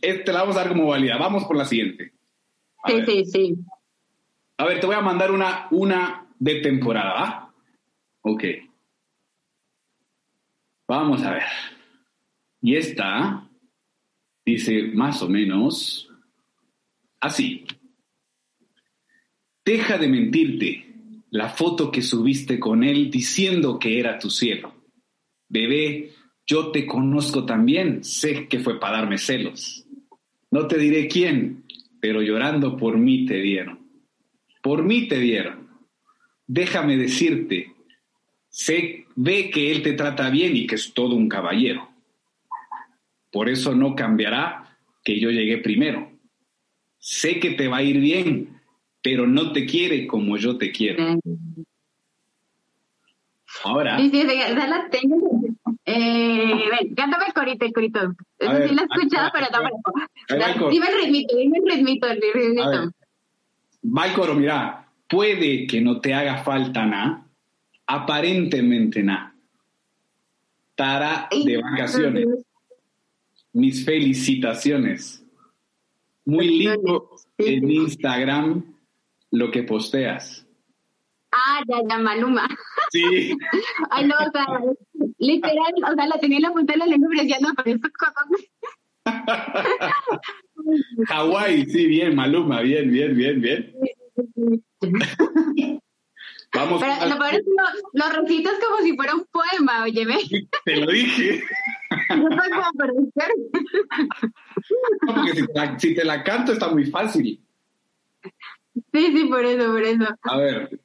[0.00, 1.16] te la vamos a dar como válida.
[1.16, 2.12] Vamos por la siguiente.
[2.86, 3.56] sí, sí, sí.
[4.58, 7.54] A ver, te voy a mandar una, una de temporada, ¿ah?
[8.22, 8.44] Ok.
[10.86, 11.42] Vamos a ver.
[12.60, 13.48] Y esta
[14.44, 16.10] dice más o menos
[17.20, 17.64] así.
[19.64, 20.89] Deja de mentirte
[21.30, 24.74] la foto que subiste con él diciendo que era tu cielo.
[25.48, 26.12] Bebé,
[26.46, 29.86] yo te conozco también, sé que fue para darme celos.
[30.50, 31.64] No te diré quién,
[32.00, 33.78] pero llorando por mí te dieron.
[34.62, 35.68] Por mí te dieron.
[36.46, 37.72] Déjame decirte,
[38.48, 41.88] sé, ve que él te trata bien y que es todo un caballero.
[43.30, 46.10] Por eso no cambiará que yo llegué primero.
[46.98, 48.59] Sé que te va a ir bien,
[49.02, 51.18] pero no te quiere como yo te quiero.
[53.64, 53.98] Ahora.
[53.98, 55.40] Sí, sí, ya la tengo.
[55.84, 58.00] Eh, ven, cántame el corito, el corito.
[58.38, 62.92] Eso sí lo he escuchado, pero no Dime el ritmito, dime el ritmito, el ritmito.
[63.84, 64.86] Va el coro, mira.
[65.08, 67.26] Puede que no te haga falta nada,
[67.86, 69.34] aparentemente nada.
[70.76, 72.26] Tara de vacaciones
[73.52, 75.24] mis felicitaciones.
[76.24, 78.69] Muy lindo en Instagram
[79.30, 80.46] lo que posteas.
[81.32, 82.48] Ah, ya, ya, Maluma.
[82.90, 83.36] Sí.
[83.90, 84.46] Ay, no, o sea,
[85.18, 87.08] literal, o sea, la tenía en la punta de la lengua
[87.40, 88.26] no, por esas cosas.
[91.06, 93.74] Hawái, sí, bien, Maluma, bien, bien, bien, bien.
[96.52, 96.80] Vamos.
[96.80, 100.04] Pero lo peor es que lo, lo recitas como si fuera un poema, oye.
[100.64, 101.44] Te lo dije.
[102.10, 102.92] No soy como hacer.
[105.02, 107.44] No, porque si te, la, si te la canto está muy fácil.
[108.92, 110.04] Sí, sí, por eso, por eso.
[110.22, 110.80] A ver.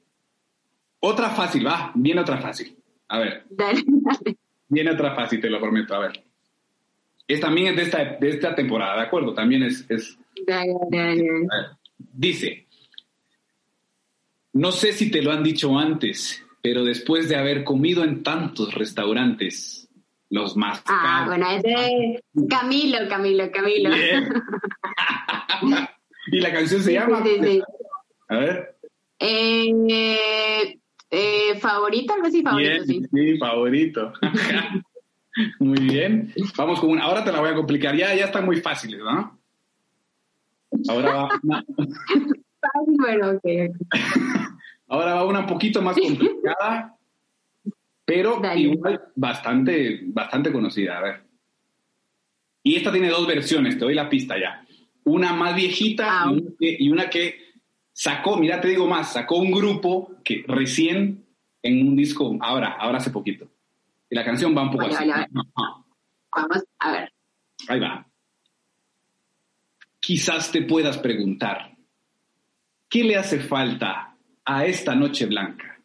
[0.99, 1.91] Otra fácil, va.
[1.95, 2.75] Viene otra fácil.
[3.09, 3.45] A ver.
[3.49, 4.37] Dale, dale.
[4.67, 5.93] Viene otra fácil, te lo prometo.
[5.95, 6.23] A ver.
[7.27, 9.33] Es también es de esta, de esta temporada, ¿de acuerdo?
[9.33, 11.47] También es, es Dale, dale, dale.
[11.51, 12.67] A ver, Dice,
[14.53, 18.73] no sé si te lo han dicho antes, pero después de haber comido en tantos
[18.73, 19.87] restaurantes,
[20.29, 23.89] los más Ah, caros- bueno, es de Camilo, Camilo, Camilo.
[26.31, 27.23] Y la canción se Sí, llama...
[27.23, 27.61] sí, sí.
[28.27, 28.77] A ver.
[29.19, 33.01] Eh, eh, favorito, algo así, favorito, Bien, sí.
[33.13, 34.13] sí, favorito.
[35.59, 36.33] muy bien.
[36.57, 37.03] Vamos con una.
[37.03, 37.95] Ahora te la voy a complicar.
[37.95, 39.39] Ya, ya están muy fáciles, ¿no?
[40.89, 41.65] Ahora va una,
[42.97, 43.91] Bueno, ok, ok.
[44.87, 46.97] ahora va una un poquito más complicada,
[48.03, 48.59] pero Dale.
[48.61, 50.97] igual bastante, bastante conocida.
[50.97, 51.23] A ver.
[52.63, 54.65] Y esta tiene dos versiones, te doy la pista ya.
[55.03, 57.44] Una más viejita Ah, y, una que, y una que
[57.95, 61.25] sacó, mira, te digo más, sacó un grupo que recién
[61.63, 63.47] en un disco, ahora, ahora hace poquito.
[64.09, 65.07] Y la canción va un poco Vale, así.
[65.09, 65.27] vale,
[66.31, 67.13] Vamos a ver.
[67.69, 68.05] Ahí va.
[69.99, 71.75] Quizás te puedas preguntar,
[72.89, 75.79] ¿qué le hace falta a esta noche blanca?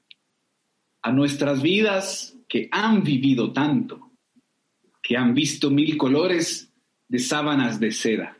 [1.02, 4.10] A nuestras vidas que han vivido tanto,
[5.00, 6.72] que han visto mil colores
[7.08, 8.36] de sábanas de seda.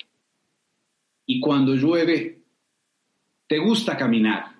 [1.25, 2.40] Y cuando llueve,
[3.51, 4.55] te gusta caminar.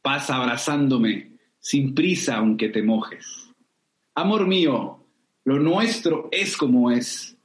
[0.00, 3.50] Pasa abrazándome sin prisa aunque te mojes.
[4.14, 5.04] Amor mío,
[5.44, 7.36] lo nuestro es como es.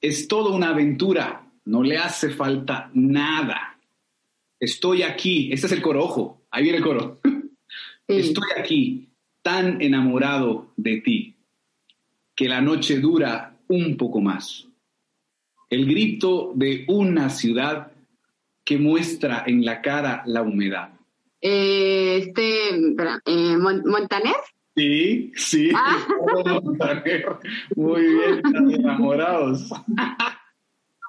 [0.00, 1.48] Es toda una aventura.
[1.66, 3.78] No le hace falta nada.
[4.58, 5.52] Estoy aquí.
[5.52, 6.42] Este es el coro, ojo.
[6.50, 7.20] Ahí viene el coro.
[8.08, 9.08] Estoy aquí
[9.40, 11.36] tan enamorado de ti
[12.34, 14.66] que la noche dura un poco más.
[15.70, 17.92] El grito de una ciudad
[18.64, 20.90] que muestra en la cara la humedad.
[21.40, 22.68] Eh, este,
[23.26, 24.36] eh, Mon- ¿Montaner?
[24.76, 25.70] Sí, sí.
[25.74, 25.98] Ah.
[27.76, 29.68] Muy bien, están enamorados.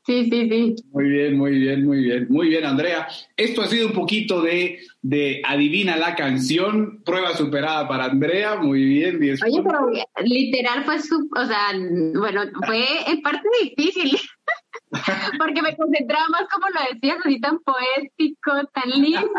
[0.06, 0.76] Sí, sí, sí.
[0.92, 2.28] Muy bien, muy bien, muy bien.
[2.30, 3.08] Muy bien, Andrea.
[3.38, 8.58] Esto ha sido un poquito de, de adivina la canción, prueba superada para Andrea.
[8.58, 9.90] Muy bien, 10 Oye, pero
[10.26, 11.72] literal fue su, o sea,
[12.16, 14.18] bueno, fue en parte difícil.
[15.40, 19.30] Porque me concentraba más como lo decías, así tan poético, tan lindo.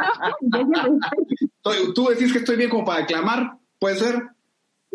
[1.94, 4.22] Tú decís que estoy bien como para declamar, ¿puede ser?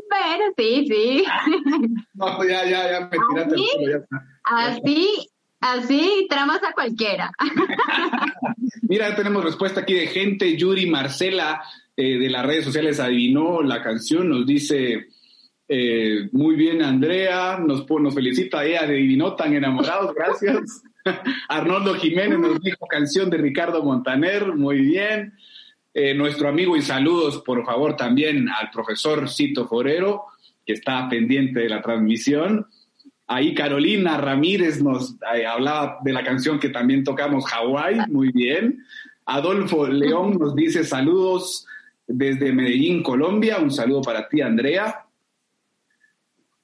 [0.09, 1.25] Pero sí, sí.
[2.13, 3.69] No, ya, ya, ya me tiraste el ¿Así?
[3.75, 4.25] culo, ya está.
[4.43, 5.29] Así,
[5.61, 7.31] así tramas a cualquiera.
[8.81, 10.57] Mira, ya tenemos respuesta aquí de gente.
[10.57, 11.61] Yuri Marcela
[11.95, 15.07] eh, de las redes sociales adivinó la canción, nos dice
[15.71, 20.81] eh, muy bien Andrea, nos, nos felicita ella, adivinó tan enamorados, gracias.
[21.47, 25.33] Arnoldo Jiménez nos dijo canción de Ricardo Montaner, muy bien.
[25.93, 30.25] Eh, nuestro amigo y saludos, por favor, también al profesor Cito Forero,
[30.65, 32.65] que está pendiente de la transmisión.
[33.27, 38.83] Ahí Carolina Ramírez nos eh, hablaba de la canción que también tocamos, Hawái, muy bien.
[39.25, 41.67] Adolfo León nos dice saludos
[42.07, 43.59] desde Medellín, Colombia.
[43.59, 45.05] Un saludo para ti, Andrea.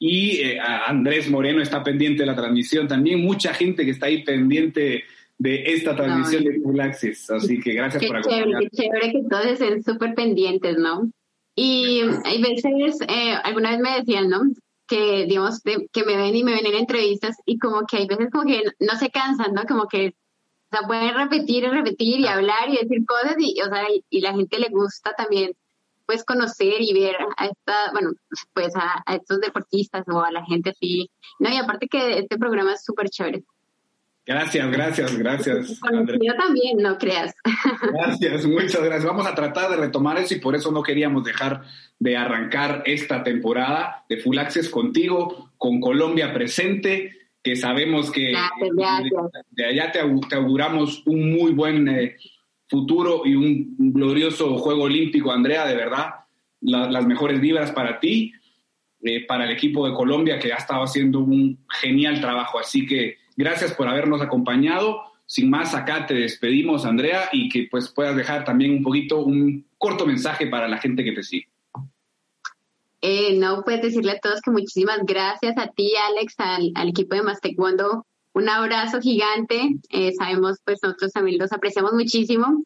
[0.07, 3.21] Y eh, Andrés Moreno está pendiente de la transmisión también.
[3.23, 5.03] Mucha gente que está ahí pendiente
[5.37, 7.29] de esta transmisión de Full Access.
[7.31, 8.61] Así que gracias Qué por acompañarnos.
[8.61, 11.09] qué chévere que todos estén súper pendientes, ¿no?
[11.55, 14.41] Y hay veces, eh, alguna vez me decían, ¿no?
[14.87, 18.07] Que, digamos, de- que me ven y me ven en entrevistas y como que hay
[18.07, 19.63] veces como que no se cansan, ¿no?
[19.65, 23.65] Como que, o sea, pueden repetir y repetir y hablar y decir cosas y, o
[23.69, 25.51] sea, y, y la gente le gusta también,
[26.05, 28.11] pues, conocer y ver a esta, bueno,
[28.53, 31.49] pues a, a estos deportistas o a la gente así, ¿no?
[31.49, 33.43] Y aparte que este programa es súper chévere.
[34.25, 35.79] Gracias, gracias, gracias.
[35.79, 37.35] Conocido también, no creas.
[37.93, 39.05] Gracias, muchas gracias.
[39.05, 41.61] Vamos a tratar de retomar eso y por eso no queríamos dejar
[41.99, 47.11] de arrancar esta temporada de Full Access contigo, con Colombia presente,
[47.43, 49.31] que sabemos que Gracias, gracias.
[49.51, 52.17] de, de allá te auguramos un muy buen eh,
[52.67, 56.09] futuro y un glorioso Juego Olímpico, Andrea, de verdad.
[56.61, 58.33] La- las mejores vibras para ti,
[59.03, 62.59] eh, para el equipo de Colombia que ha estado haciendo un genial trabajo.
[62.59, 65.01] Así que gracias por habernos acompañado.
[65.27, 69.65] Sin más, acá te despedimos, Andrea, y que pues puedas dejar también un poquito, un
[69.77, 71.47] corto mensaje para la gente que te sigue.
[73.01, 77.21] Eh, no, puedes decirle a todos que muchísimas gracias a ti, Alex, al, equipo de
[77.21, 78.05] Más Taekwondo.
[78.35, 79.77] Un abrazo gigante.
[79.89, 82.63] Eh, sabemos, pues nosotros también los apreciamos muchísimo.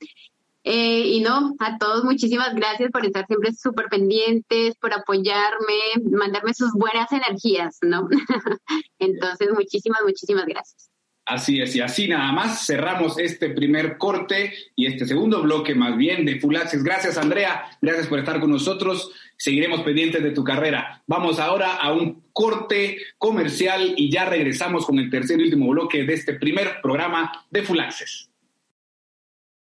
[0.63, 6.55] Eh, y no, a todos muchísimas gracias por estar siempre súper pendientes, por apoyarme, mandarme
[6.55, 8.09] sus buenas energías, ¿no?
[8.99, 10.89] Entonces, muchísimas, muchísimas gracias.
[11.29, 15.95] Así es, y así nada más cerramos este primer corte y este segundo bloque más
[15.95, 16.83] bien de Full Access.
[16.83, 19.11] Gracias Andrea, gracias por estar con nosotros.
[19.37, 21.03] Seguiremos pendientes de tu carrera.
[21.05, 26.03] Vamos ahora a un corte comercial y ya regresamos con el tercer y último bloque
[26.03, 28.28] de este primer programa de Full Access.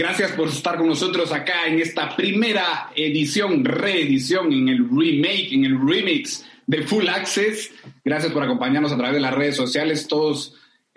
[0.00, 5.66] Gracias por estar con nosotros acá en esta primera edición, reedición, en el remake, en
[5.66, 7.70] el remix de Full Access.
[8.02, 10.54] Gracias por acompañarnos a través de las redes sociales, todos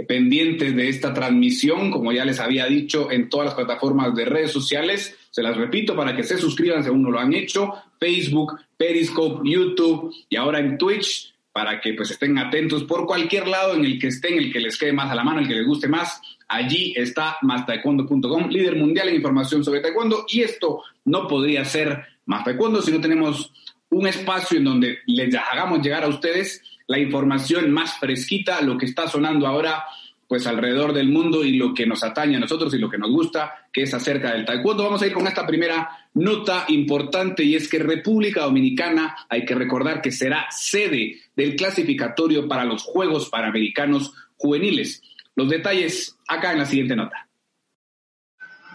[0.07, 4.51] pendientes de esta transmisión, como ya les había dicho, en todas las plataformas de redes
[4.51, 5.17] sociales.
[5.31, 7.73] Se las repito para que se suscriban si aún no lo han hecho.
[7.99, 13.75] Facebook, Periscope, YouTube y ahora en Twitch para que pues estén atentos por cualquier lado
[13.75, 15.67] en el que estén, el que les quede más a la mano, el que les
[15.67, 16.21] guste más.
[16.53, 20.27] Allí está mastaekwondo.com, líder mundial en información sobre taekwondo.
[20.29, 23.51] Y esto no podría ser más taekwondo si no tenemos
[23.89, 28.85] un espacio en donde les hagamos llegar a ustedes la información más fresquita, lo que
[28.85, 29.83] está sonando ahora
[30.27, 33.09] pues alrededor del mundo y lo que nos atañe a nosotros y lo que nos
[33.09, 34.83] gusta, que es acerca del taekwondo.
[34.83, 39.55] Vamos a ir con esta primera nota importante y es que República Dominicana, hay que
[39.55, 45.01] recordar que será sede del clasificatorio para los Juegos Panamericanos Juveniles.
[45.35, 47.27] Los detalles acá en la siguiente nota.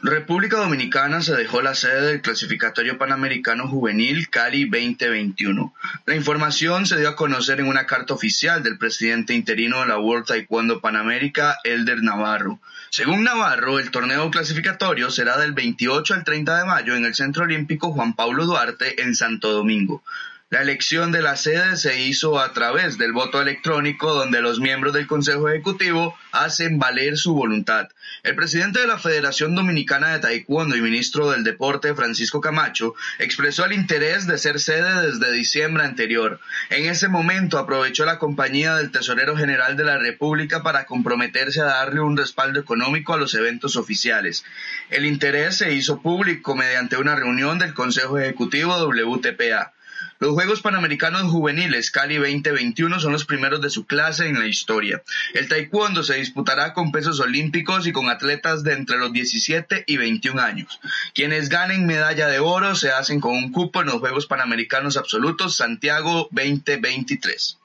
[0.02, 5.74] República Dominicana se dejó la sede del clasificatorio panamericano juvenil Cali 2021.
[6.06, 9.98] La información se dio a conocer en una carta oficial del presidente interino de la
[9.98, 12.60] World Taekwondo Panamérica, Elder Navarro.
[12.90, 17.42] Según Navarro, el torneo clasificatorio será del 28 al 30 de mayo en el Centro
[17.42, 20.04] Olímpico Juan Pablo Duarte en Santo Domingo.
[20.50, 24.94] La elección de la sede se hizo a través del voto electrónico donde los miembros
[24.94, 27.90] del Consejo Ejecutivo hacen valer su voluntad.
[28.22, 33.66] El presidente de la Federación Dominicana de Taekwondo y ministro del Deporte, Francisco Camacho, expresó
[33.66, 36.40] el interés de ser sede desde diciembre anterior.
[36.70, 41.66] En ese momento aprovechó la compañía del Tesorero General de la República para comprometerse a
[41.66, 44.46] darle un respaldo económico a los eventos oficiales.
[44.88, 49.74] El interés se hizo público mediante una reunión del Consejo Ejecutivo WTPA.
[50.20, 55.00] Los Juegos Panamericanos Juveniles Cali 2021 son los primeros de su clase en la historia.
[55.32, 59.96] El taekwondo se disputará con pesos olímpicos y con atletas de entre los 17 y
[59.96, 60.80] 21 años.
[61.14, 65.56] Quienes ganen medalla de oro se hacen con un cupo en los Juegos Panamericanos Absolutos
[65.56, 67.58] Santiago 2023.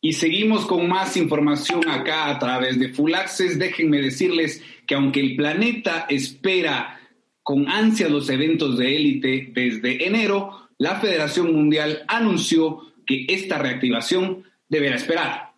[0.00, 3.58] Y seguimos con más información acá a través de Full Access.
[3.58, 7.00] Déjenme decirles que aunque el planeta espera
[7.42, 14.44] con ansia los eventos de élite desde enero, la Federación Mundial anunció que esta reactivación
[14.68, 15.52] deberá esperar.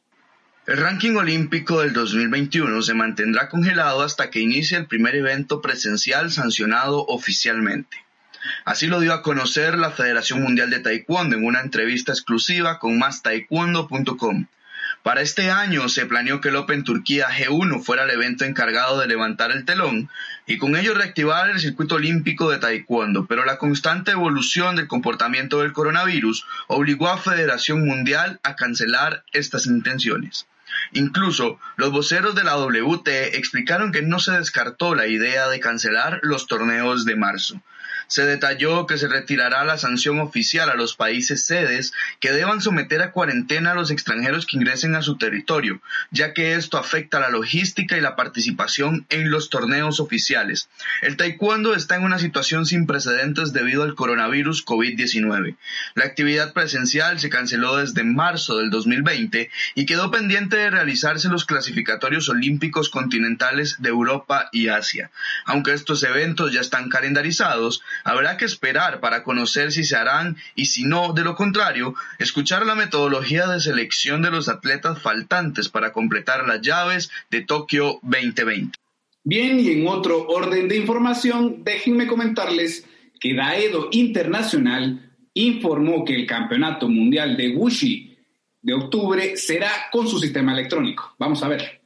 [0.66, 6.30] El ranking olímpico del 2021 se mantendrá congelado hasta que inicie el primer evento presencial
[6.30, 7.96] sancionado oficialmente.
[8.64, 12.98] Así lo dio a conocer la Federación Mundial de Taekwondo en una entrevista exclusiva con
[12.98, 14.46] mastaekwondo.com.
[15.08, 19.06] Para este año se planeó que el Open Turquía G1 fuera el evento encargado de
[19.06, 20.10] levantar el telón
[20.46, 25.60] y con ello reactivar el circuito olímpico de taekwondo, pero la constante evolución del comportamiento
[25.60, 30.46] del coronavirus obligó a Federación Mundial a cancelar estas intenciones.
[30.92, 36.20] Incluso los voceros de la WT explicaron que no se descartó la idea de cancelar
[36.22, 37.62] los torneos de marzo
[38.08, 43.02] se detalló que se retirará la sanción oficial a los países sedes que deban someter
[43.02, 47.28] a cuarentena a los extranjeros que ingresen a su territorio, ya que esto afecta la
[47.30, 50.68] logística y la participación en los torneos oficiales.
[51.02, 55.56] El taekwondo está en una situación sin precedentes debido al coronavirus COVID-19.
[55.94, 61.44] La actividad presencial se canceló desde marzo del 2020 y quedó pendiente de realizarse los
[61.44, 65.10] clasificatorios olímpicos continentales de Europa y Asia.
[65.44, 70.66] Aunque estos eventos ya están calendarizados, Habrá que esperar para conocer si se harán y
[70.66, 75.92] si no, de lo contrario, escuchar la metodología de selección de los atletas faltantes para
[75.92, 78.78] completar las llaves de Tokio 2020.
[79.24, 82.86] Bien, y en otro orden de información, déjenme comentarles
[83.20, 88.16] que Daedo Internacional informó que el Campeonato Mundial de Wuxi
[88.62, 91.14] de octubre será con su sistema electrónico.
[91.18, 91.77] Vamos a ver.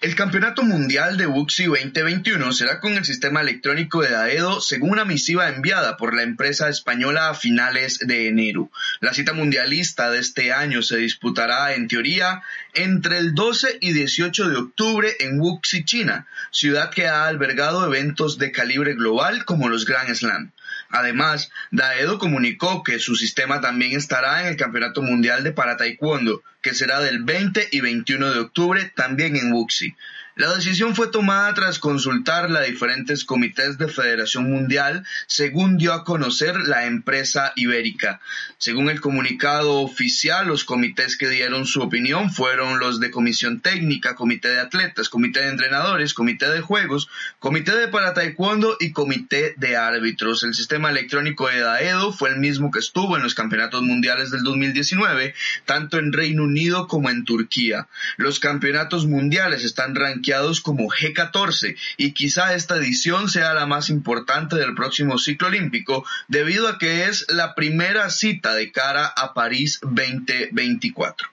[0.00, 5.04] El Campeonato Mundial de Wuxi 2021 será con el sistema electrónico de Daedo según una
[5.04, 8.70] misiva enviada por la empresa española a finales de enero.
[9.00, 12.42] La cita mundialista de este año se disputará en teoría
[12.72, 18.38] entre el 12 y 18 de octubre en Wuxi, China, ciudad que ha albergado eventos
[18.38, 20.50] de calibre global como los Grand Slam.
[20.90, 26.42] Además, Daedo comunicó que su sistema también estará en el Campeonato Mundial de Para Taekwondo,
[26.62, 29.94] que será del 20 y 21 de octubre también en Wuxi.
[30.40, 36.02] La decisión fue tomada tras consultar la diferentes comités de Federación Mundial, según dio a
[36.02, 38.22] conocer la empresa ibérica.
[38.56, 44.14] Según el comunicado oficial, los comités que dieron su opinión fueron los de Comisión Técnica,
[44.14, 49.52] Comité de Atletas, Comité de Entrenadores, Comité de Juegos, Comité de Para Taekwondo y Comité
[49.58, 50.42] de Árbitros.
[50.42, 54.42] El sistema electrónico de Daedo fue el mismo que estuvo en los campeonatos mundiales del
[54.42, 55.34] 2019,
[55.66, 57.88] tanto en Reino Unido como en Turquía.
[58.16, 60.29] Los campeonatos mundiales están rankeados
[60.62, 66.68] como G14 y quizá esta edición sea la más importante del próximo ciclo olímpico debido
[66.68, 71.28] a que es la primera cita de cara a París 2024.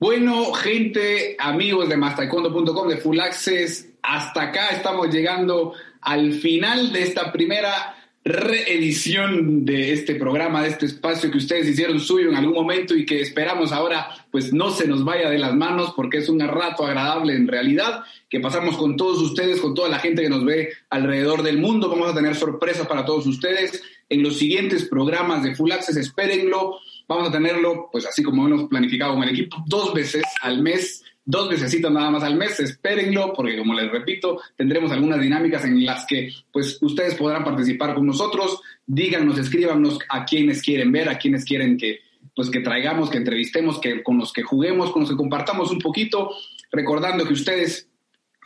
[0.00, 7.02] Bueno, gente, amigos de mastaekwondo.com, de Full Access, hasta acá estamos llegando al final de
[7.02, 7.97] esta primera
[8.28, 13.06] reedición de este programa, de este espacio que ustedes hicieron suyo en algún momento y
[13.06, 16.86] que esperamos ahora pues no se nos vaya de las manos porque es un rato
[16.86, 20.70] agradable en realidad que pasamos con todos ustedes, con toda la gente que nos ve
[20.90, 21.88] alrededor del mundo.
[21.88, 26.78] Vamos a tener sorpresas para todos ustedes en los siguientes programas de Full Access, espérenlo.
[27.08, 31.02] Vamos a tenerlo, pues así como hemos planificado con el equipo, dos veces al mes
[31.30, 35.84] dos veces nada más al mes, espérenlo, porque como les repito, tendremos algunas dinámicas en
[35.84, 41.18] las que pues ustedes podrán participar con nosotros, díganos, escríbanos a quienes quieren ver, a
[41.18, 42.00] quienes quieren que
[42.34, 45.80] pues que traigamos, que entrevistemos, que con los que juguemos, con los que compartamos un
[45.80, 46.30] poquito,
[46.72, 47.90] recordando que ustedes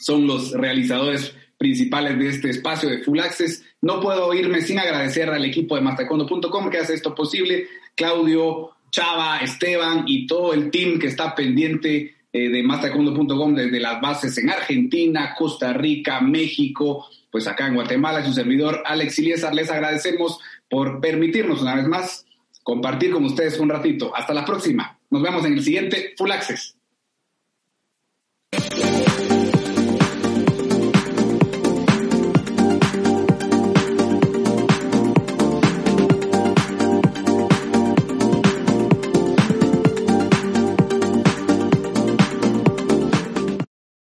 [0.00, 3.64] son los realizadores principales de este espacio de Full Access.
[3.80, 9.38] No puedo irme sin agradecer al equipo de mastacondo.com que hace esto posible, Claudio, Chava,
[9.38, 14.50] Esteban y todo el team que está pendiente eh, de mastaekwondo.com desde las bases en
[14.50, 21.00] Argentina, Costa Rica, México, pues acá en Guatemala, su servidor Alex Iliesar, les agradecemos por
[21.00, 22.26] permitirnos una vez más
[22.62, 24.14] compartir con ustedes un ratito.
[24.16, 24.98] Hasta la próxima.
[25.10, 26.76] Nos vemos en el siguiente Full Access.